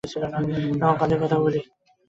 এখন 0.17 0.43
কাজের 0.99 1.19
কথা 1.23 1.37
বলি। 1.39 1.59